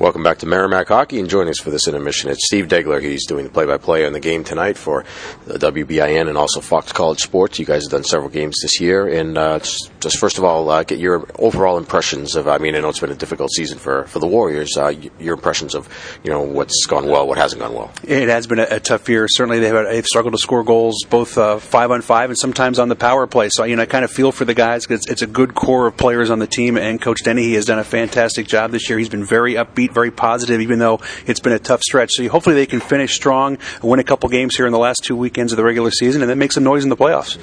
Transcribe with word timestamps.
Welcome 0.00 0.22
back 0.22 0.38
to 0.38 0.46
Merrimack 0.46 0.88
Hockey, 0.88 1.20
and 1.20 1.28
joining 1.28 1.50
us 1.50 1.58
for 1.58 1.68
this 1.68 1.86
intermission, 1.86 2.30
it's 2.30 2.46
Steve 2.46 2.68
Degler. 2.68 3.02
He's 3.02 3.26
doing 3.26 3.44
the 3.44 3.50
play-by-play 3.50 4.06
on 4.06 4.14
the 4.14 4.18
game 4.18 4.44
tonight 4.44 4.78
for 4.78 5.04
the 5.44 5.58
WBIN 5.58 6.26
and 6.26 6.38
also 6.38 6.62
Fox 6.62 6.90
College 6.90 7.18
Sports. 7.18 7.58
You 7.58 7.66
guys 7.66 7.82
have 7.84 7.90
done 7.90 8.04
several 8.04 8.30
games 8.30 8.56
this 8.62 8.80
year, 8.80 9.06
and 9.06 9.36
uh, 9.36 9.60
just, 10.00 10.18
first 10.18 10.38
of 10.38 10.44
all, 10.44 10.68
uh, 10.70 10.82
get 10.82 10.98
your 10.98 11.26
overall 11.38 11.76
impressions 11.76 12.36
of. 12.36 12.48
I 12.48 12.58
mean, 12.58 12.74
I 12.74 12.80
know 12.80 12.88
it's 12.88 13.00
been 13.00 13.10
a 13.10 13.14
difficult 13.14 13.50
season 13.52 13.78
for, 13.78 14.04
for 14.04 14.18
the 14.18 14.26
Warriors. 14.26 14.76
Uh, 14.76 14.94
your 15.18 15.34
impressions 15.34 15.74
of 15.74 15.88
you 16.24 16.30
know 16.30 16.42
what's 16.42 16.86
gone 16.86 17.06
well, 17.06 17.28
what 17.28 17.38
hasn't 17.38 17.60
gone 17.60 17.74
well. 17.74 17.92
It 18.02 18.28
has 18.28 18.46
been 18.46 18.58
a, 18.58 18.66
a 18.70 18.80
tough 18.80 19.08
year. 19.08 19.26
Certainly, 19.28 19.60
they've, 19.60 19.72
they've, 19.72 20.06
struggled 20.06 20.34
to 20.34 20.38
score 20.38 20.64
goals, 20.64 21.04
both 21.08 21.36
uh, 21.36 21.58
five 21.58 21.90
on 21.90 22.00
five 22.00 22.30
and 22.30 22.38
sometimes 22.38 22.78
on 22.78 22.88
the 22.88 22.96
power 22.96 23.26
play. 23.26 23.48
So 23.50 23.64
you 23.64 23.76
know, 23.76 23.82
I 23.82 23.86
kind 23.86 24.04
of 24.04 24.10
feel 24.10 24.32
for 24.32 24.44
the 24.44 24.54
guys 24.54 24.86
because 24.86 25.02
it's, 25.02 25.12
it's 25.12 25.22
a 25.22 25.26
good 25.26 25.54
core 25.54 25.86
of 25.86 25.96
players 25.96 26.30
on 26.30 26.38
the 26.38 26.46
team, 26.46 26.76
and 26.76 27.00
Coach 27.00 27.22
Dennehy 27.22 27.50
he 27.50 27.54
has 27.54 27.64
done 27.64 27.78
a 27.78 27.84
fantastic 27.84 28.46
job 28.46 28.70
this 28.70 28.88
year. 28.88 28.98
He's 28.98 29.08
been 29.08 29.24
very 29.24 29.54
upbeat, 29.54 29.92
very 29.92 30.10
positive 30.10 30.60
even 30.60 30.78
though 30.78 31.00
it's 31.26 31.40
been 31.40 31.52
a 31.52 31.58
tough 31.58 31.82
stretch. 31.82 32.10
So 32.12 32.28
hopefully 32.28 32.54
they 32.54 32.66
can 32.66 32.80
finish 32.80 33.14
strong, 33.14 33.58
win 33.82 33.98
a 33.98 34.04
couple 34.04 34.28
games 34.28 34.56
here 34.56 34.66
in 34.66 34.72
the 34.72 34.78
last 34.78 35.02
two 35.04 35.16
weekends 35.16 35.52
of 35.52 35.56
the 35.56 35.64
regular 35.64 35.90
season, 35.90 36.22
and 36.22 36.30
then 36.30 36.38
make 36.38 36.52
some 36.52 36.64
noise 36.64 36.84
in 36.84 36.90
the 36.90 36.96
playoffs. 36.96 37.38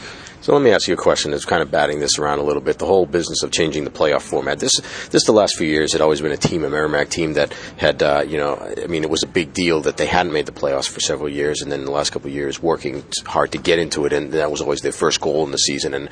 So 0.47 0.53
let 0.53 0.61
me 0.61 0.71
ask 0.71 0.87
you 0.87 0.93
a 0.93 0.97
question 0.97 1.31
that's 1.31 1.43
kind 1.43 1.61
of 1.61 1.71
batting 1.71 1.99
this 1.99 2.17
around 2.19 2.39
a 2.39 2.43
little 2.43 2.61
bit. 2.61 2.79
The 2.79 2.85
whole 2.85 3.05
business 3.05 3.43
of 3.43 3.51
changing 3.51 3.83
the 3.83 3.89
playoff 3.89 4.21
format. 4.21 4.59
This, 4.59 4.79
this 5.09 5.25
the 5.25 5.33
last 5.33 5.57
few 5.57 5.67
years 5.67 5.91
had 5.91 5.99
always 5.99 6.21
been 6.21 6.31
a 6.31 6.37
team, 6.37 6.63
a 6.63 6.69
Merrimack 6.69 7.09
team 7.09 7.33
that 7.33 7.51
had, 7.75 8.01
uh, 8.01 8.23
you 8.25 8.37
know, 8.37 8.55
I 8.81 8.87
mean, 8.87 9.03
it 9.03 9.09
was 9.09 9.23
a 9.23 9.27
big 9.27 9.51
deal 9.51 9.81
that 9.81 9.97
they 9.97 10.05
hadn't 10.05 10.31
made 10.31 10.45
the 10.45 10.53
playoffs 10.53 10.89
for 10.89 11.01
several 11.01 11.27
years, 11.27 11.61
and 11.61 11.69
then 11.69 11.83
the 11.83 11.91
last 11.91 12.11
couple 12.11 12.29
of 12.29 12.33
years 12.33 12.63
working 12.63 13.03
hard 13.25 13.51
to 13.51 13.57
get 13.57 13.77
into 13.77 14.05
it, 14.05 14.13
and 14.13 14.31
that 14.31 14.49
was 14.49 14.61
always 14.61 14.79
their 14.79 14.93
first 14.93 15.19
goal 15.19 15.43
in 15.43 15.51
the 15.51 15.57
season. 15.57 15.93
And 15.93 16.09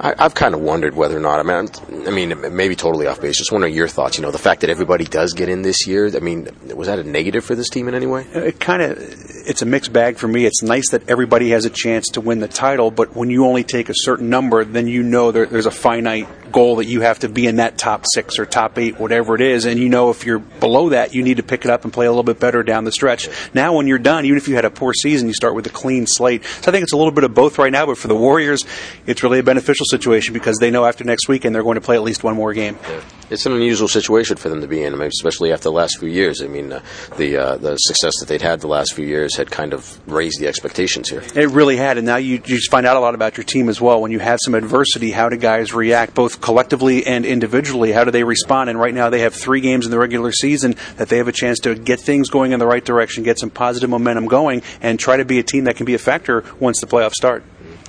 I, 0.00 0.14
have 0.18 0.34
kind 0.34 0.56
of 0.56 0.60
wondered 0.60 0.96
whether 0.96 1.16
or 1.16 1.20
not. 1.20 1.38
I 1.38 1.44
mean, 1.44 2.08
I 2.08 2.10
mean, 2.10 2.56
maybe 2.56 2.74
totally 2.74 3.06
off 3.06 3.20
base. 3.20 3.38
Just 3.38 3.52
wondering 3.52 3.72
your 3.72 3.86
thoughts. 3.86 4.18
You 4.18 4.22
know, 4.22 4.32
the 4.32 4.38
fact 4.38 4.62
that 4.62 4.70
everybody 4.70 5.04
does 5.04 5.32
get 5.32 5.48
in 5.48 5.62
this 5.62 5.86
year. 5.86 6.10
I 6.14 6.18
mean, 6.18 6.48
was 6.74 6.88
that 6.88 6.98
a 6.98 7.04
negative 7.04 7.44
for 7.44 7.54
this 7.54 7.68
team 7.68 7.86
in 7.86 7.94
any 7.94 8.06
way? 8.06 8.26
It 8.34 8.58
kind 8.58 8.82
of, 8.82 8.98
it's 8.98 9.62
a 9.62 9.66
mixed 9.66 9.92
bag 9.92 10.16
for 10.16 10.26
me. 10.26 10.44
It's 10.44 10.62
nice 10.62 10.90
that 10.90 11.08
everybody 11.08 11.50
has 11.50 11.66
a 11.66 11.70
chance 11.70 12.08
to 12.10 12.20
win 12.20 12.40
the 12.40 12.48
title, 12.48 12.90
but 12.90 13.14
when 13.14 13.30
you 13.30 13.46
only 13.46 13.62
take 13.62 13.75
a 13.88 13.94
certain 13.94 14.30
number, 14.30 14.64
then 14.64 14.88
you 14.88 15.02
know 15.02 15.32
there, 15.32 15.46
there's 15.46 15.66
a 15.66 15.70
finite 15.70 16.28
goal 16.56 16.76
that 16.76 16.86
you 16.86 17.02
have 17.02 17.18
to 17.18 17.28
be 17.28 17.46
in 17.46 17.56
that 17.56 17.76
top 17.76 18.06
six 18.14 18.38
or 18.38 18.46
top 18.46 18.78
eight, 18.78 18.98
whatever 18.98 19.34
it 19.34 19.42
is. 19.42 19.66
And 19.66 19.78
you 19.78 19.90
know 19.90 20.08
if 20.08 20.24
you're 20.24 20.38
below 20.38 20.88
that, 20.88 21.14
you 21.14 21.22
need 21.22 21.36
to 21.36 21.42
pick 21.42 21.66
it 21.66 21.70
up 21.70 21.84
and 21.84 21.92
play 21.92 22.06
a 22.06 22.10
little 22.10 22.22
bit 22.22 22.40
better 22.40 22.62
down 22.62 22.84
the 22.84 22.92
stretch. 22.92 23.28
Now, 23.52 23.76
when 23.76 23.86
you're 23.86 23.98
done, 23.98 24.24
even 24.24 24.38
if 24.38 24.48
you 24.48 24.54
had 24.54 24.64
a 24.64 24.70
poor 24.70 24.94
season, 24.94 25.28
you 25.28 25.34
start 25.34 25.54
with 25.54 25.66
a 25.66 25.70
clean 25.70 26.06
slate. 26.06 26.44
So 26.44 26.70
I 26.70 26.72
think 26.72 26.82
it's 26.82 26.94
a 26.94 26.96
little 26.96 27.12
bit 27.12 27.24
of 27.24 27.34
both 27.34 27.58
right 27.58 27.70
now. 27.70 27.84
But 27.84 27.98
for 27.98 28.08
the 28.08 28.16
Warriors, 28.16 28.64
it's 29.06 29.22
really 29.22 29.38
a 29.38 29.42
beneficial 29.42 29.84
situation 29.84 30.32
because 30.32 30.56
they 30.56 30.70
know 30.70 30.86
after 30.86 31.04
next 31.04 31.28
weekend 31.28 31.54
they're 31.54 31.62
going 31.62 31.74
to 31.74 31.82
play 31.82 31.96
at 31.96 32.02
least 32.02 32.24
one 32.24 32.34
more 32.34 32.54
game. 32.54 32.78
Yeah. 32.88 33.02
It's 33.28 33.44
an 33.44 33.52
unusual 33.52 33.88
situation 33.88 34.36
for 34.36 34.48
them 34.48 34.60
to 34.62 34.68
be 34.68 34.82
in, 34.82 34.98
especially 34.98 35.52
after 35.52 35.64
the 35.64 35.72
last 35.72 35.98
few 35.98 36.08
years. 36.08 36.40
I 36.42 36.46
mean, 36.46 36.72
uh, 36.72 36.80
the 37.18 37.36
uh, 37.36 37.56
the 37.56 37.76
success 37.76 38.14
that 38.20 38.28
they'd 38.28 38.40
had 38.40 38.60
the 38.60 38.68
last 38.68 38.94
few 38.94 39.04
years 39.04 39.36
had 39.36 39.50
kind 39.50 39.74
of 39.74 40.00
raised 40.08 40.40
the 40.40 40.46
expectations 40.46 41.10
here. 41.10 41.22
It 41.34 41.50
really 41.50 41.76
had, 41.76 41.98
and 41.98 42.06
now 42.06 42.16
you, 42.16 42.34
you 42.34 42.56
just 42.56 42.70
find 42.70 42.86
out 42.86 42.96
a 42.96 43.00
lot 43.00 43.14
about 43.14 43.36
your 43.36 43.44
team 43.44 43.68
as 43.68 43.80
well. 43.80 44.00
When 44.00 44.12
you 44.12 44.20
have 44.20 44.38
some 44.42 44.54
adversity, 44.54 45.10
how 45.10 45.28
do 45.28 45.36
guys 45.36 45.74
react, 45.74 46.14
both 46.14 46.40
collectively 46.46 47.04
and 47.04 47.26
individually, 47.26 47.90
how 47.90 48.04
do 48.04 48.12
they 48.12 48.22
respond? 48.22 48.70
And 48.70 48.78
right 48.78 48.94
now 48.94 49.10
they 49.10 49.22
have 49.22 49.34
three 49.34 49.60
games 49.60 49.84
in 49.84 49.90
the 49.90 49.98
regular 49.98 50.30
season 50.30 50.76
that 50.96 51.08
they 51.08 51.16
have 51.16 51.26
a 51.26 51.32
chance 51.32 51.58
to 51.58 51.74
get 51.74 51.98
things 51.98 52.30
going 52.30 52.52
in 52.52 52.60
the 52.60 52.66
right 52.66 52.84
direction, 52.84 53.24
get 53.24 53.40
some 53.40 53.50
positive 53.50 53.90
momentum 53.90 54.26
going, 54.26 54.62
and 54.80 54.96
try 54.96 55.16
to 55.16 55.24
be 55.24 55.40
a 55.40 55.42
team 55.42 55.64
that 55.64 55.74
can 55.74 55.86
be 55.86 55.94
a 55.94 55.98
factor 55.98 56.44
once 56.60 56.80
the 56.80 56.86
playoffs 56.86 57.14
start 57.14 57.42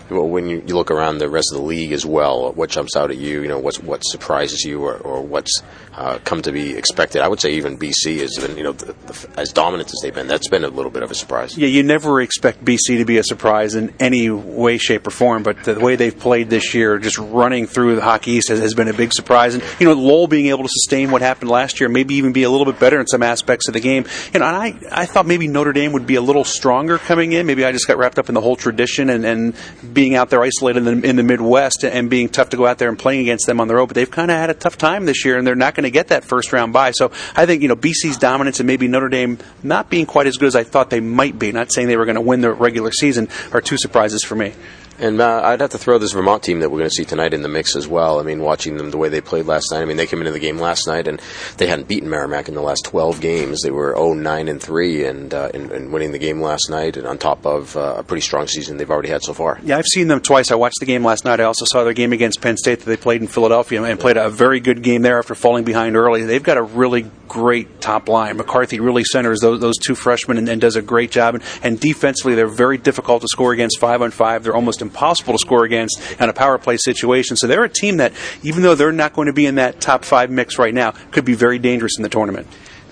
well, 0.09 0.27
when 0.27 0.47
you, 0.47 0.63
you, 0.65 0.75
look 0.75 0.91
around 0.91 1.17
the 1.17 1.29
rest 1.29 1.49
of 1.51 1.59
the 1.59 1.65
league 1.65 1.91
as 1.91 2.05
well, 2.05 2.51
what 2.53 2.69
jumps 2.69 2.95
out 2.95 3.11
at 3.11 3.17
you? 3.17 3.41
You 3.41 3.47
know, 3.47 3.59
what's 3.59 3.79
what 3.79 4.01
surprises 4.01 4.63
you, 4.63 4.83
or, 4.83 4.95
or 4.97 5.21
what's 5.21 5.61
uh, 5.93 6.19
come 6.23 6.41
to 6.43 6.51
be 6.51 6.75
expected? 6.77 7.21
I 7.21 7.27
would 7.27 7.41
say 7.41 7.53
even 7.53 7.77
BC 7.77 8.19
has 8.19 8.35
been, 8.35 8.57
you 8.57 8.63
know, 8.63 8.71
the, 8.71 8.93
the, 8.93 9.29
as 9.37 9.51
dominant 9.51 9.89
as 9.89 9.99
they've 10.01 10.13
been. 10.13 10.27
That's 10.27 10.47
been 10.47 10.63
a 10.63 10.69
little 10.69 10.91
bit 10.91 11.03
of 11.03 11.11
a 11.11 11.15
surprise. 11.15 11.57
Yeah, 11.57 11.67
you 11.67 11.83
never 11.83 12.21
expect 12.21 12.63
BC 12.63 12.97
to 12.97 13.05
be 13.05 13.17
a 13.17 13.23
surprise 13.23 13.75
in 13.75 13.93
any 13.99 14.29
way, 14.29 14.77
shape, 14.77 15.07
or 15.07 15.11
form. 15.11 15.43
But 15.43 15.63
the 15.63 15.79
way 15.79 15.95
they've 15.95 16.17
played 16.17 16.49
this 16.49 16.73
year, 16.73 16.99
just 16.99 17.17
running 17.17 17.67
through 17.67 17.95
the 17.95 18.01
Hockey 18.01 18.31
East, 18.31 18.49
has, 18.49 18.59
has 18.59 18.73
been 18.73 18.87
a 18.87 18.93
big 18.93 19.13
surprise. 19.13 19.55
And 19.55 19.63
you 19.79 19.87
know, 19.87 19.93
Lowell 19.93 20.27
being 20.27 20.47
able 20.47 20.63
to 20.63 20.69
sustain 20.69 21.11
what 21.11 21.21
happened 21.21 21.49
last 21.49 21.79
year, 21.79 21.89
maybe 21.89 22.15
even 22.15 22.33
be 22.33 22.43
a 22.43 22.49
little 22.49 22.65
bit 22.65 22.79
better 22.79 22.99
in 22.99 23.07
some 23.07 23.23
aspects 23.23 23.67
of 23.67 23.73
the 23.73 23.79
game. 23.79 24.05
You 24.33 24.39
know, 24.39 24.45
and 24.45 24.55
I 24.55 25.01
I 25.01 25.05
thought 25.05 25.25
maybe 25.25 25.47
Notre 25.47 25.73
Dame 25.73 25.91
would 25.93 26.07
be 26.07 26.15
a 26.15 26.21
little 26.21 26.43
stronger 26.43 26.97
coming 26.97 27.33
in. 27.33 27.45
Maybe 27.45 27.65
I 27.65 27.71
just 27.71 27.87
got 27.87 27.97
wrapped 27.97 28.19
up 28.19 28.29
in 28.29 28.35
the 28.35 28.41
whole 28.41 28.55
tradition 28.55 29.09
and, 29.09 29.25
and 29.25 29.55
being 29.97 30.13
out 30.13 30.29
there 30.29 30.43
isolated 30.43 30.85
in 30.85 31.01
the, 31.01 31.09
in 31.09 31.15
the 31.15 31.23
Midwest 31.23 31.83
and 31.83 32.07
being 32.07 32.29
tough 32.29 32.49
to 32.49 32.57
go 32.57 32.67
out 32.67 32.77
there 32.77 32.87
and 32.87 32.99
playing 32.99 33.21
against 33.21 33.47
them 33.47 33.59
on 33.59 33.67
the 33.67 33.73
road. 33.73 33.87
But 33.87 33.95
they've 33.95 34.11
kind 34.11 34.29
of 34.29 34.37
had 34.37 34.51
a 34.51 34.53
tough 34.53 34.77
time 34.77 35.07
this 35.07 35.25
year, 35.25 35.39
and 35.39 35.47
they're 35.47 35.55
not 35.55 35.73
going 35.73 35.85
to 35.85 35.89
get 35.89 36.09
that 36.09 36.23
first 36.23 36.53
round 36.53 36.71
bye. 36.71 36.91
So 36.91 37.11
I 37.35 37.47
think 37.47 37.63
you 37.63 37.67
know 37.67 37.75
BC's 37.75 38.19
dominance 38.19 38.59
and 38.59 38.67
maybe 38.67 38.87
Notre 38.87 39.09
Dame 39.09 39.39
not 39.63 39.89
being 39.89 40.05
quite 40.05 40.27
as 40.27 40.37
good 40.37 40.45
as 40.45 40.55
I 40.55 40.63
thought 40.63 40.91
they 40.91 40.99
might 40.99 41.39
be. 41.39 41.51
Not 41.51 41.73
saying 41.73 41.87
they 41.87 41.97
were 41.97 42.05
going 42.05 42.13
to 42.13 42.21
win 42.21 42.41
the 42.41 42.51
regular 42.51 42.91
season 42.91 43.27
are 43.51 43.59
two 43.59 43.79
surprises 43.79 44.23
for 44.23 44.35
me. 44.35 44.53
And 44.99 45.21
uh, 45.21 45.41
I'd 45.43 45.61
have 45.61 45.69
to 45.71 45.77
throw 45.77 45.99
this 45.99 46.13
Vermont 46.13 46.43
team 46.43 46.61
that 46.61 46.69
we're 46.69 46.79
going 46.79 46.89
to 46.89 46.95
see 46.95 47.05
tonight 47.05 47.33
in 47.33 47.43
the 47.43 47.47
mix 47.47 47.75
as 47.75 47.87
well. 47.87 48.19
I 48.19 48.23
mean, 48.23 48.41
watching 48.41 48.77
them 48.77 48.89
the 48.89 48.97
way 48.97 49.09
they 49.09 49.21
played 49.21 49.45
last 49.45 49.71
night. 49.71 49.81
I 49.81 49.85
mean, 49.85 49.97
they 49.97 50.07
came 50.07 50.19
into 50.19 50.31
the 50.31 50.39
game 50.39 50.57
last 50.57 50.87
night 50.87 51.07
and 51.07 51.21
they 51.57 51.67
hadn't 51.67 51.87
beaten 51.87 52.09
Merrimack 52.09 52.47
in 52.47 52.55
the 52.55 52.61
last 52.61 52.85
12 52.85 53.21
games. 53.21 53.61
They 53.61 53.69
were 53.69 53.93
0 53.95 54.13
9 54.13 54.47
and 54.47 54.61
3 54.61 55.05
and, 55.05 55.33
uh, 55.33 55.49
winning 55.53 56.11
the 56.11 56.19
game 56.19 56.41
last 56.41 56.69
night, 56.69 56.97
and 56.97 57.05
on 57.05 57.17
top 57.17 57.45
of 57.45 57.77
uh, 57.77 57.95
a 57.97 58.03
pretty 58.03 58.21
strong 58.21 58.47
season 58.47 58.77
they've 58.77 58.89
already 58.89 59.09
had 59.09 59.21
so 59.21 59.33
far. 59.33 59.59
Yeah, 59.63 59.77
I've 59.77 59.85
seen 59.85 60.07
them 60.07 60.19
twice. 60.19 60.51
I 60.51 60.55
watched 60.55 60.79
the 60.79 60.85
game 60.85 61.05
last 61.05 61.25
night. 61.25 61.39
I 61.39 61.43
also 61.43 61.65
saw 61.65 61.83
their 61.83 61.93
game 61.93 62.13
against 62.13 62.41
Penn 62.41 62.57
State 62.57 62.79
that 62.79 62.85
they 62.85 62.97
played 62.97 63.21
in 63.21 63.27
Philadelphia 63.27 63.83
and 63.83 63.99
played 63.99 64.17
a 64.17 64.29
very 64.29 64.59
good 64.59 64.81
game 64.81 65.01
there 65.03 65.19
after 65.19 65.35
falling 65.35 65.63
behind 65.63 65.95
early. 65.95 66.23
They've 66.23 66.43
got 66.43 66.57
a 66.57 66.63
really 66.63 67.09
great 67.27 67.81
top 67.81 68.09
line. 68.09 68.37
McCarthy 68.37 68.79
really 68.79 69.03
centers 69.03 69.39
those, 69.39 69.59
those 69.59 69.77
two 69.77 69.95
freshmen 69.95 70.37
and, 70.37 70.47
and 70.49 70.61
does 70.61 70.75
a 70.75 70.81
great 70.81 71.11
job. 71.11 71.35
And, 71.35 71.43
and 71.63 71.79
defensively, 71.79 72.35
they're 72.35 72.47
very 72.47 72.77
difficult 72.77 73.21
to 73.21 73.27
score 73.27 73.53
against 73.53 73.79
five 73.79 74.01
on 74.01 74.11
five. 74.11 74.43
They're 74.43 74.55
almost 74.55 74.81
impossible 74.81 75.33
to 75.33 75.39
score 75.39 75.63
against 75.63 75.99
in 76.19 76.29
a 76.29 76.33
power 76.33 76.57
play 76.57 76.77
situation. 76.77 77.37
So 77.37 77.47
they're 77.47 77.63
a 77.63 77.69
team 77.69 77.97
that, 77.97 78.13
even 78.43 78.63
though 78.63 78.75
they're 78.75 78.91
not 78.91 79.13
going 79.13 79.27
to 79.27 79.33
be 79.33 79.45
in 79.45 79.55
that 79.55 79.81
top 79.81 80.05
five 80.05 80.29
mix 80.29 80.57
right 80.57 80.73
now, 80.73 80.91
could 81.11 81.25
be 81.25 81.35
very 81.35 81.59
dangerous 81.59 81.97
in 81.97 82.03
the 82.03 82.09
tournament. 82.09 82.47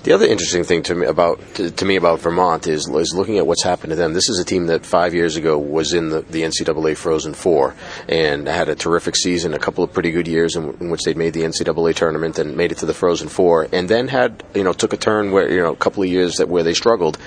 The 0.05 0.13
other 0.13 0.27
interesting 0.27 0.63
thing 0.63 0.83
to 0.83 0.93
me 0.93 1.07
about 1.07 1.39
to, 1.55 1.71
to, 1.71 1.83
me 1.83 1.95
about 1.95 2.19
Vermont 2.19 2.67
is 2.67 2.87
is 2.87 3.15
looking 3.15 3.39
at 3.39 3.47
what's 3.47 3.63
happened 3.63 3.89
to 3.89 3.95
them. 3.95 4.13
This 4.13 4.29
is 4.29 4.37
a 4.37 4.45
team 4.45 4.67
that 4.67 4.85
five 4.85 5.15
years 5.15 5.35
ago 5.35 5.57
was 5.57 5.93
in 5.93 6.09
the, 6.09 6.21
the 6.21 6.43
NCAA 6.43 6.95
Frozen 6.95 7.33
Four 7.33 7.73
and 8.07 8.47
had 8.47 8.69
a 8.69 8.75
terrific 8.75 9.15
season, 9.15 9.55
a 9.55 9.57
couple 9.57 9.83
of 9.83 9.91
pretty 9.91 10.11
good 10.11 10.27
years 10.27 10.55
in, 10.55 10.77
in 10.79 10.91
which 10.91 11.01
they'd 11.05 11.17
made 11.17 11.33
the 11.33 11.41
NCAA 11.41 11.95
tournament 11.95 12.37
and 12.37 12.55
made 12.55 12.71
it 12.71 12.77
to 12.77 12.85
the 12.85 12.93
Frozen 12.93 13.29
Four, 13.29 13.67
and 13.73 13.89
then 13.89 14.07
had 14.07 14.43
you 14.53 14.63
know 14.63 14.73
took 14.73 14.93
a 14.93 14.97
turn 14.97 15.31
where 15.31 15.51
you 15.51 15.59
know 15.59 15.73
a 15.73 15.75
couple 15.75 16.03
of 16.03 16.09
years 16.09 16.35
that 16.35 16.49
where 16.49 16.61
they 16.61 16.75
struggled 16.75 17.17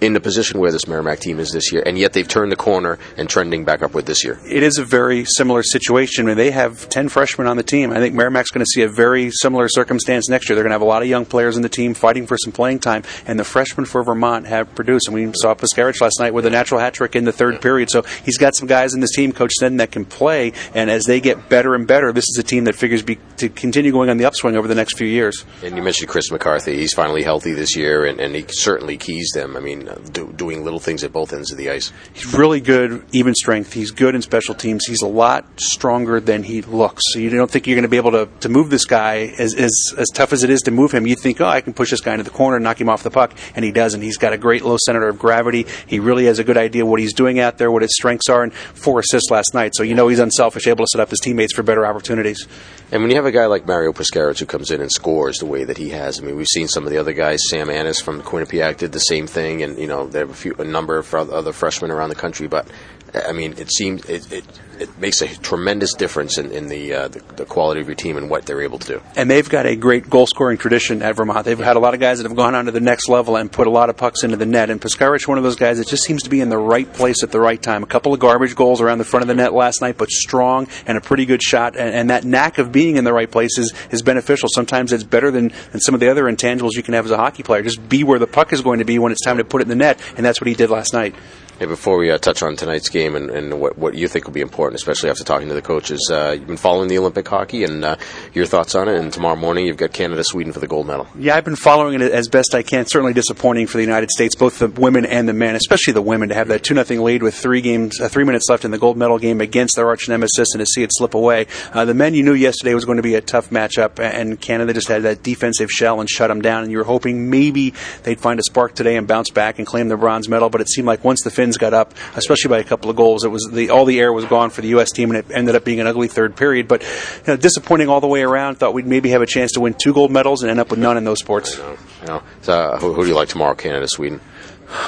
in 0.00 0.12
the 0.14 0.20
position 0.20 0.60
where 0.60 0.72
this 0.72 0.86
Merrimack 0.86 1.20
team 1.20 1.38
is 1.38 1.50
this 1.50 1.72
year, 1.72 1.82
and 1.84 1.98
yet 1.98 2.12
they've 2.12 2.26
turned 2.26 2.50
the 2.50 2.56
corner 2.56 2.98
and 3.16 3.28
trending 3.28 3.64
back 3.64 3.82
upward 3.82 4.06
this 4.06 4.24
year. 4.24 4.40
It 4.46 4.62
is 4.62 4.78
a 4.78 4.84
very 4.84 5.24
similar 5.24 5.62
situation. 5.62 6.24
I 6.24 6.28
mean, 6.28 6.36
they 6.36 6.50
have 6.50 6.88
10 6.88 7.08
freshmen 7.08 7.46
on 7.46 7.56
the 7.56 7.62
team. 7.62 7.92
I 7.92 7.96
think 7.96 8.14
Merrimack's 8.14 8.50
going 8.50 8.64
to 8.64 8.70
see 8.70 8.82
a 8.82 8.88
very 8.88 9.30
similar 9.30 9.68
circumstance 9.68 10.28
next 10.28 10.48
year. 10.48 10.56
They're 10.56 10.64
going 10.64 10.70
to 10.70 10.74
have 10.74 10.82
a 10.82 10.86
lot 10.86 11.02
of 11.02 11.08
young 11.08 11.26
players 11.26 11.56
in 11.56 11.62
the 11.62 11.68
team 11.68 11.94
fighting 11.94 12.26
for 12.26 12.36
some 12.38 12.52
playing 12.52 12.80
time, 12.80 13.02
and 13.26 13.38
the 13.38 13.44
freshmen 13.44 13.86
for 13.86 14.02
Vermont 14.02 14.46
have 14.46 14.74
produced. 14.74 15.08
And 15.08 15.14
we 15.14 15.32
saw 15.34 15.54
Puskarich 15.54 16.00
last 16.00 16.18
night 16.18 16.34
with 16.34 16.46
a 16.46 16.50
natural 16.50 16.80
hat 16.80 16.94
trick 16.94 17.14
in 17.14 17.24
the 17.24 17.32
third 17.32 17.60
period. 17.60 17.90
So 17.90 18.02
he's 18.24 18.38
got 18.38 18.54
some 18.54 18.68
guys 18.68 18.94
in 18.94 19.00
this 19.00 19.12
team, 19.14 19.32
Coach 19.32 19.52
Sneddon, 19.60 19.78
that 19.78 19.92
can 19.92 20.04
play, 20.04 20.52
and 20.74 20.90
as 20.90 21.04
they 21.04 21.20
get 21.20 21.48
better 21.48 21.74
and 21.74 21.86
better, 21.86 22.12
this 22.12 22.24
is 22.24 22.38
a 22.38 22.42
team 22.42 22.64
that 22.64 22.74
figures 22.74 23.02
be, 23.02 23.18
to 23.36 23.48
continue 23.48 23.92
going 23.92 24.08
on 24.08 24.16
the 24.16 24.24
upswing 24.24 24.56
over 24.56 24.68
the 24.68 24.74
next 24.74 24.96
few 24.96 25.06
years. 25.06 25.44
And 25.62 25.76
you 25.76 25.82
mentioned 25.82 26.08
Chris 26.08 26.30
McCarthy. 26.30 26.76
He's 26.76 26.94
finally 26.94 27.22
healthy 27.22 27.52
this 27.52 27.76
year, 27.76 28.04
and, 28.04 28.20
and 28.20 28.34
he 28.34 28.44
certainly 28.48 28.96
keys 28.96 29.30
them. 29.34 29.56
I 29.56 29.60
mean, 29.60 29.89
do, 30.12 30.32
doing 30.32 30.64
little 30.64 30.80
things 30.80 31.04
at 31.04 31.12
both 31.12 31.32
ends 31.32 31.52
of 31.52 31.58
the 31.58 31.70
ice. 31.70 31.92
He's 32.12 32.32
really 32.34 32.60
good, 32.60 33.04
even 33.12 33.34
strength. 33.34 33.72
He's 33.72 33.90
good 33.90 34.14
in 34.14 34.22
special 34.22 34.54
teams. 34.54 34.86
He's 34.86 35.02
a 35.02 35.08
lot 35.08 35.46
stronger 35.56 36.20
than 36.20 36.42
he 36.42 36.62
looks. 36.62 37.02
So 37.12 37.18
you 37.18 37.30
don't 37.30 37.50
think 37.50 37.66
you're 37.66 37.76
going 37.76 37.82
to 37.82 37.88
be 37.88 37.96
able 37.96 38.12
to, 38.12 38.28
to 38.40 38.48
move 38.48 38.70
this 38.70 38.84
guy 38.84 39.34
as, 39.38 39.54
as, 39.54 39.94
as 39.96 40.08
tough 40.12 40.32
as 40.32 40.42
it 40.42 40.50
is 40.50 40.60
to 40.62 40.70
move 40.70 40.92
him. 40.92 41.06
You 41.06 41.16
think, 41.16 41.40
oh, 41.40 41.46
I 41.46 41.60
can 41.60 41.72
push 41.72 41.90
this 41.90 42.00
guy 42.00 42.12
into 42.12 42.24
the 42.24 42.30
corner 42.30 42.56
and 42.56 42.64
knock 42.64 42.80
him 42.80 42.88
off 42.88 43.02
the 43.02 43.10
puck, 43.10 43.34
and 43.54 43.64
he 43.64 43.72
doesn't. 43.72 44.02
He's 44.02 44.16
got 44.16 44.32
a 44.32 44.38
great 44.38 44.64
low 44.64 44.76
center 44.78 45.08
of 45.08 45.18
gravity. 45.18 45.66
He 45.86 46.00
really 46.00 46.26
has 46.26 46.38
a 46.38 46.44
good 46.44 46.56
idea 46.56 46.86
what 46.86 47.00
he's 47.00 47.14
doing 47.14 47.38
out 47.40 47.58
there, 47.58 47.70
what 47.70 47.82
his 47.82 47.94
strengths 47.94 48.28
are, 48.28 48.42
and 48.42 48.52
four 48.52 49.00
assists 49.00 49.30
last 49.30 49.54
night. 49.54 49.74
So 49.74 49.82
you 49.82 49.94
know 49.94 50.08
he's 50.08 50.18
unselfish, 50.18 50.66
able 50.66 50.84
to 50.84 50.88
set 50.92 51.00
up 51.00 51.10
his 51.10 51.20
teammates 51.20 51.54
for 51.54 51.62
better 51.62 51.86
opportunities. 51.86 52.46
And 52.92 53.02
when 53.02 53.10
you 53.10 53.16
have 53.16 53.26
a 53.26 53.30
guy 53.30 53.46
like 53.46 53.66
Mario 53.66 53.92
Puskarich 53.92 54.40
who 54.40 54.46
comes 54.46 54.70
in 54.70 54.80
and 54.80 54.90
scores 54.90 55.38
the 55.38 55.46
way 55.46 55.64
that 55.64 55.78
he 55.78 55.90
has, 55.90 56.20
I 56.20 56.24
mean, 56.24 56.36
we've 56.36 56.46
seen 56.46 56.68
some 56.68 56.84
of 56.84 56.90
the 56.90 56.98
other 56.98 57.12
guys. 57.12 57.40
Sam 57.48 57.70
Anas 57.70 58.00
from 58.00 58.22
Quinnipiac 58.22 58.78
did 58.78 58.92
the 58.92 58.98
same 58.98 59.26
thing, 59.26 59.62
and 59.62 59.78
you 59.80 59.86
know 59.86 60.06
there 60.06 60.20
have 60.20 60.30
a 60.30 60.34
few 60.34 60.54
a 60.58 60.64
number 60.64 60.98
of 60.98 61.12
other 61.14 61.52
freshmen 61.52 61.90
around 61.90 62.10
the 62.10 62.14
country. 62.14 62.46
But 62.46 62.68
I 63.14 63.32
mean, 63.32 63.54
it 63.58 63.72
seems 63.72 64.04
it, 64.08 64.32
it, 64.32 64.44
it 64.78 64.98
makes 64.98 65.20
a 65.20 65.28
tremendous 65.28 65.94
difference 65.94 66.38
in, 66.38 66.52
in 66.52 66.68
the, 66.68 66.94
uh, 66.94 67.08
the, 67.08 67.20
the 67.36 67.44
quality 67.44 67.80
of 67.80 67.88
your 67.88 67.94
team 67.94 68.16
and 68.16 68.30
what 68.30 68.46
they're 68.46 68.62
able 68.62 68.78
to 68.78 68.86
do. 68.86 69.02
And 69.16 69.30
they've 69.30 69.48
got 69.48 69.66
a 69.66 69.76
great 69.76 70.08
goal 70.08 70.26
scoring 70.26 70.58
tradition 70.58 71.02
at 71.02 71.16
Vermont. 71.16 71.44
They've 71.44 71.58
had 71.58 71.76
a 71.76 71.80
lot 71.80 71.94
of 71.94 72.00
guys 72.00 72.18
that 72.18 72.28
have 72.28 72.36
gone 72.36 72.54
on 72.54 72.66
to 72.66 72.70
the 72.70 72.80
next 72.80 73.08
level 73.08 73.36
and 73.36 73.50
put 73.50 73.66
a 73.66 73.70
lot 73.70 73.90
of 73.90 73.96
pucks 73.96 74.22
into 74.22 74.36
the 74.36 74.46
net. 74.46 74.70
And 74.70 74.80
Puskarich, 74.80 75.28
one 75.28 75.38
of 75.38 75.44
those 75.44 75.56
guys 75.56 75.78
that 75.78 75.88
just 75.88 76.04
seems 76.04 76.22
to 76.22 76.30
be 76.30 76.40
in 76.40 76.48
the 76.48 76.58
right 76.58 76.90
place 76.92 77.22
at 77.22 77.30
the 77.30 77.40
right 77.40 77.60
time. 77.60 77.82
A 77.82 77.86
couple 77.86 78.14
of 78.14 78.20
garbage 78.20 78.54
goals 78.54 78.80
around 78.80 78.98
the 78.98 79.04
front 79.04 79.22
of 79.22 79.28
the 79.28 79.34
net 79.34 79.52
last 79.52 79.80
night, 79.80 79.98
but 79.98 80.10
strong 80.10 80.68
and 80.86 80.96
a 80.96 81.00
pretty 81.00 81.26
good 81.26 81.42
shot. 81.42 81.76
And, 81.76 81.94
and 81.94 82.10
that 82.10 82.24
knack 82.24 82.58
of 82.58 82.72
being 82.72 82.96
in 82.96 83.04
the 83.04 83.12
right 83.12 83.30
places 83.30 83.50
is, 83.60 83.74
is 83.90 84.02
beneficial. 84.02 84.48
Sometimes 84.52 84.92
it's 84.92 85.04
better 85.04 85.30
than, 85.30 85.52
than 85.72 85.80
some 85.80 85.94
of 85.94 86.00
the 86.00 86.10
other 86.10 86.24
intangibles 86.24 86.72
you 86.72 86.82
can 86.82 86.94
have 86.94 87.04
as 87.04 87.10
a 87.10 87.16
hockey 87.16 87.42
player. 87.42 87.62
Just 87.62 87.86
be 87.88 88.04
where 88.04 88.18
the 88.18 88.26
puck 88.26 88.52
is 88.52 88.62
going 88.62 88.78
to 88.78 88.84
be 88.84 88.98
when 88.98 89.12
it's 89.12 89.24
time 89.24 89.36
to 89.38 89.44
put 89.44 89.60
it 89.60 89.64
in 89.64 89.68
the 89.68 89.76
net, 89.76 90.00
and 90.16 90.24
that's 90.24 90.40
what 90.40 90.48
he 90.48 90.54
did 90.54 90.70
last 90.70 90.92
night. 90.92 91.14
Before 91.60 91.98
we 91.98 92.10
uh, 92.10 92.16
touch 92.16 92.42
on 92.42 92.56
tonight's 92.56 92.88
game 92.88 93.14
and, 93.14 93.28
and 93.28 93.60
what, 93.60 93.76
what, 93.76 93.94
you 93.94 94.08
think 94.08 94.24
will 94.24 94.32
be 94.32 94.40
important, 94.40 94.76
especially 94.76 95.10
after 95.10 95.24
talking 95.24 95.48
to 95.48 95.54
the 95.54 95.60
coaches, 95.60 96.10
uh, 96.10 96.30
you've 96.30 96.46
been 96.46 96.56
following 96.56 96.88
the 96.88 96.96
Olympic 96.96 97.28
hockey 97.28 97.64
and 97.64 97.84
uh, 97.84 97.96
your 98.32 98.46
thoughts 98.46 98.74
on 98.74 98.88
it. 98.88 98.96
And 98.96 99.12
tomorrow 99.12 99.36
morning, 99.36 99.66
you've 99.66 99.76
got 99.76 99.92
Canada 99.92 100.24
Sweden 100.24 100.54
for 100.54 100.60
the 100.60 100.66
gold 100.66 100.86
medal. 100.86 101.06
Yeah, 101.18 101.36
I've 101.36 101.44
been 101.44 101.56
following 101.56 102.00
it 102.00 102.12
as 102.12 102.28
best 102.28 102.54
I 102.54 102.62
can. 102.62 102.86
Certainly 102.86 103.12
disappointing 103.12 103.66
for 103.66 103.76
the 103.76 103.84
United 103.84 104.10
States, 104.10 104.34
both 104.34 104.58
the 104.58 104.68
women 104.68 105.04
and 105.04 105.28
the 105.28 105.34
men, 105.34 105.54
especially 105.54 105.92
the 105.92 106.00
women, 106.00 106.30
to 106.30 106.34
have 106.34 106.48
that 106.48 106.64
two 106.64 106.72
nothing 106.72 107.02
lead 107.02 107.22
with 107.22 107.34
three 107.34 107.60
games, 107.60 108.00
uh, 108.00 108.08
three 108.08 108.24
minutes 108.24 108.48
left 108.48 108.64
in 108.64 108.70
the 108.70 108.78
gold 108.78 108.96
medal 108.96 109.18
game 109.18 109.42
against 109.42 109.76
their 109.76 109.86
arch 109.86 110.08
nemesis, 110.08 110.54
and 110.54 110.60
to 110.60 110.66
see 110.66 110.82
it 110.82 110.90
slip 110.94 111.12
away. 111.12 111.46
Uh, 111.74 111.84
the 111.84 111.92
men, 111.92 112.14
you 112.14 112.22
knew 112.22 112.32
yesterday 112.32 112.72
was 112.72 112.86
going 112.86 112.96
to 112.96 113.02
be 113.02 113.16
a 113.16 113.20
tough 113.20 113.50
matchup, 113.50 113.98
and 113.98 114.40
Canada 114.40 114.72
just 114.72 114.88
had 114.88 115.02
that 115.02 115.22
defensive 115.22 115.70
shell 115.70 116.00
and 116.00 116.08
shut 116.08 116.28
them 116.28 116.40
down. 116.40 116.62
And 116.62 116.72
you 116.72 116.78
were 116.78 116.84
hoping 116.84 117.28
maybe 117.28 117.74
they'd 118.04 118.18
find 118.18 118.40
a 118.40 118.42
spark 118.44 118.74
today 118.74 118.96
and 118.96 119.06
bounce 119.06 119.28
back 119.28 119.58
and 119.58 119.66
claim 119.66 119.88
the 119.88 119.98
bronze 119.98 120.26
medal, 120.26 120.48
but 120.48 120.62
it 120.62 120.70
seemed 120.70 120.86
like 120.86 121.04
once 121.04 121.20
the 121.22 121.30
Finns 121.30 121.49
got 121.58 121.74
up, 121.74 121.94
especially 122.16 122.48
by 122.48 122.58
a 122.58 122.64
couple 122.64 122.90
of 122.90 122.96
goals. 122.96 123.24
It 123.24 123.28
was 123.28 123.48
the 123.52 123.70
all 123.70 123.84
the 123.84 123.98
air 124.00 124.12
was 124.12 124.24
gone 124.24 124.50
for 124.50 124.60
the 124.60 124.68
U.S. 124.68 124.90
team, 124.90 125.10
and 125.10 125.18
it 125.18 125.26
ended 125.32 125.54
up 125.54 125.64
being 125.64 125.80
an 125.80 125.86
ugly 125.86 126.08
third 126.08 126.36
period. 126.36 126.68
But 126.68 126.82
you 126.82 126.88
know, 127.28 127.36
disappointing 127.36 127.88
all 127.88 128.00
the 128.00 128.06
way 128.06 128.22
around. 128.22 128.56
Thought 128.56 128.74
we'd 128.74 128.86
maybe 128.86 129.10
have 129.10 129.22
a 129.22 129.26
chance 129.26 129.52
to 129.52 129.60
win 129.60 129.74
two 129.74 129.92
gold 129.92 130.10
medals 130.10 130.42
and 130.42 130.50
end 130.50 130.60
up 130.60 130.70
with 130.70 130.78
none 130.78 130.96
in 130.96 131.04
those 131.04 131.18
sports. 131.18 131.58
I 131.58 131.62
know. 131.62 131.76
I 132.02 132.06
know. 132.06 132.22
So, 132.42 132.52
uh, 132.52 132.78
who, 132.78 132.92
who 132.92 133.02
do 133.02 133.08
you 133.08 133.14
like 133.14 133.28
tomorrow? 133.28 133.54
Canada, 133.54 133.86
Sweden. 133.88 134.20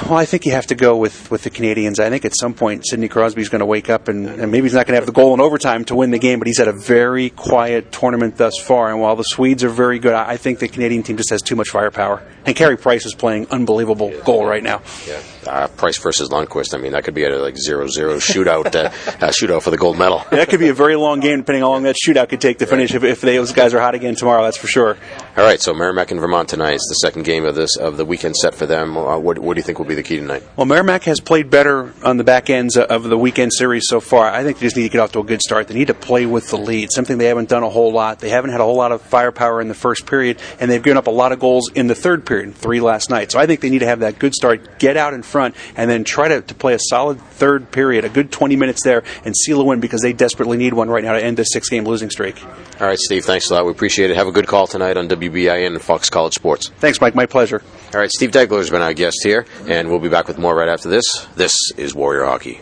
Well, 0.05 0.15
I 0.15 0.25
think 0.25 0.45
you 0.45 0.53
have 0.53 0.67
to 0.67 0.75
go 0.75 0.95
with, 0.95 1.29
with 1.29 1.43
the 1.43 1.49
Canadians. 1.49 1.99
I 1.99 2.09
think 2.09 2.23
at 2.25 2.35
some 2.37 2.53
point 2.53 2.87
Sidney 2.87 3.09
Crosby's 3.09 3.49
going 3.49 3.59
to 3.59 3.65
wake 3.65 3.89
up 3.89 4.07
and, 4.07 4.27
and 4.27 4.51
maybe 4.51 4.65
he's 4.65 4.73
not 4.73 4.85
going 4.85 4.93
to 4.93 4.99
have 4.99 5.05
the 5.05 5.11
goal 5.11 5.33
in 5.33 5.41
overtime 5.41 5.83
to 5.85 5.95
win 5.95 6.11
the 6.11 6.19
game, 6.19 6.39
but 6.39 6.47
he's 6.47 6.57
had 6.57 6.67
a 6.67 6.73
very 6.73 7.29
quiet 7.29 7.91
tournament 7.91 8.37
thus 8.37 8.57
far. 8.59 8.89
And 8.89 9.01
while 9.01 9.15
the 9.15 9.23
Swedes 9.23 9.63
are 9.63 9.69
very 9.69 9.99
good, 9.99 10.13
I 10.13 10.37
think 10.37 10.59
the 10.59 10.67
Canadian 10.67 11.03
team 11.03 11.17
just 11.17 11.29
has 11.31 11.41
too 11.41 11.55
much 11.55 11.69
firepower. 11.69 12.23
And 12.45 12.55
Carey 12.55 12.77
Price 12.77 13.05
is 13.05 13.13
playing 13.13 13.47
unbelievable 13.51 14.11
yeah. 14.11 14.21
goal 14.23 14.45
right 14.45 14.63
now. 14.63 14.81
Yeah, 15.07 15.21
uh, 15.47 15.67
Price 15.67 15.97
versus 15.97 16.29
Lundqvist. 16.29 16.73
I 16.73 16.77
mean, 16.77 16.91
that 16.91 17.05
could 17.05 17.13
be 17.13 17.23
a 17.23 17.29
like 17.37 17.57
zero 17.57 17.87
zero 17.87 18.17
shootout 18.17 18.75
uh, 18.75 18.89
uh, 18.89 19.31
shootout 19.31 19.61
for 19.61 19.71
the 19.71 19.77
gold 19.77 19.97
medal. 19.97 20.23
Yeah, 20.31 20.39
that 20.39 20.49
could 20.49 20.59
be 20.59 20.67
a 20.67 20.73
very 20.73 20.97
long 20.97 21.21
game, 21.21 21.39
depending 21.39 21.63
on 21.63 21.67
how 21.67 21.73
long 21.73 21.83
that 21.83 21.95
shootout 21.95 22.27
could 22.29 22.41
take 22.41 22.59
to 22.59 22.65
finish. 22.65 22.93
If, 22.93 23.03
if 23.03 23.21
those 23.21 23.53
guys 23.53 23.73
are 23.73 23.79
hot 23.79 23.95
again 23.95 24.15
tomorrow, 24.15 24.43
that's 24.43 24.57
for 24.57 24.67
sure. 24.67 24.97
All 25.37 25.43
right, 25.43 25.61
so 25.61 25.73
Merrimack 25.73 26.11
and 26.11 26.19
Vermont 26.19 26.49
tonight 26.49 26.75
is 26.75 26.85
the 26.89 26.95
second 26.95 27.23
game 27.23 27.45
of 27.45 27.55
this 27.55 27.77
of 27.77 27.95
the 27.95 28.03
weekend 28.03 28.35
set 28.35 28.53
for 28.55 28.65
them. 28.65 28.97
Uh, 28.97 29.17
what, 29.17 29.39
what 29.39 29.53
do 29.53 29.59
you 29.59 29.63
think 29.73 29.79
will 29.79 29.85
be 29.85 29.95
the 29.95 30.03
key 30.03 30.17
tonight? 30.17 30.43
Well, 30.55 30.65
Merrimack 30.65 31.03
has 31.03 31.19
played 31.19 31.49
better 31.49 31.91
on 32.03 32.17
the 32.17 32.23
back 32.23 32.49
ends 32.49 32.77
of 32.77 33.03
the 33.03 33.17
weekend 33.17 33.51
series 33.53 33.85
so 33.87 33.99
far. 33.99 34.29
I 34.29 34.43
think 34.43 34.59
they 34.59 34.67
just 34.67 34.75
need 34.75 34.83
to 34.83 34.89
get 34.89 34.99
off 34.99 35.13
to 35.13 35.19
a 35.19 35.23
good 35.23 35.41
start. 35.41 35.67
They 35.67 35.73
need 35.73 35.87
to 35.87 35.95
play 35.95 36.27
with 36.27 36.49
the 36.49 36.57
lead, 36.57 36.91
something 36.91 37.17
they 37.17 37.25
haven't 37.25 37.49
done 37.49 37.63
a 37.63 37.69
whole 37.69 37.91
lot. 37.91 38.19
They 38.19 38.29
haven't 38.29 38.51
had 38.51 38.61
a 38.61 38.63
whole 38.63 38.75
lot 38.75 38.91
of 38.91 39.01
firepower 39.01 39.61
in 39.61 39.67
the 39.67 39.73
first 39.73 40.05
period, 40.05 40.39
and 40.59 40.69
they've 40.69 40.81
given 40.81 40.97
up 40.97 41.07
a 41.07 41.11
lot 41.11 41.31
of 41.31 41.39
goals 41.39 41.71
in 41.71 41.87
the 41.87 41.95
third 41.95 42.25
period, 42.25 42.53
three 42.53 42.79
last 42.79 43.09
night. 43.09 43.31
So 43.31 43.39
I 43.39 43.47
think 43.47 43.61
they 43.61 43.71
need 43.71 43.79
to 43.79 43.87
have 43.87 44.01
that 44.01 44.19
good 44.19 44.35
start, 44.35 44.77
get 44.77 44.95
out 44.95 45.15
in 45.15 45.23
front, 45.23 45.55
and 45.75 45.89
then 45.89 46.03
try 46.03 46.27
to, 46.27 46.41
to 46.41 46.53
play 46.53 46.75
a 46.75 46.79
solid 46.79 47.19
third 47.19 47.71
period, 47.71 48.05
a 48.05 48.09
good 48.09 48.31
20 48.31 48.55
minutes 48.55 48.83
there, 48.83 49.03
and 49.25 49.35
seal 49.35 49.59
a 49.59 49.63
win 49.63 49.79
because 49.79 50.01
they 50.01 50.13
desperately 50.13 50.57
need 50.57 50.73
one 50.73 50.89
right 50.89 51.03
now 51.03 51.13
to 51.13 51.23
end 51.23 51.37
this 51.37 51.49
six 51.51 51.69
game 51.69 51.85
losing 51.85 52.11
streak. 52.11 52.43
All 52.79 52.87
right, 52.87 52.99
Steve, 52.99 53.25
thanks 53.25 53.49
a 53.49 53.55
lot. 53.55 53.65
We 53.65 53.71
appreciate 53.71 54.11
it. 54.11 54.17
Have 54.17 54.27
a 54.27 54.31
good 54.31 54.47
call 54.47 54.67
tonight 54.67 54.97
on 54.97 55.07
WBIN 55.07 55.67
and 55.67 55.81
Fox 55.81 56.09
College 56.09 56.33
Sports. 56.33 56.69
Thanks, 56.79 57.01
Mike. 57.01 57.15
My 57.15 57.25
pleasure. 57.25 57.63
All 57.93 57.99
right, 57.99 58.11
Steve 58.11 58.31
Degler 58.31 58.57
has 58.57 58.69
been 58.69 58.81
our 58.81 58.93
guest 58.93 59.19
here, 59.23 59.45
and 59.67 59.89
we'll 59.89 59.99
be 59.99 60.09
back 60.09 60.27
with 60.27 60.37
more 60.37 60.55
right 60.55 60.69
after 60.69 60.89
this. 60.89 61.27
This 61.35 61.53
is 61.77 61.93
Warrior 61.95 62.25
Hockey. 62.25 62.59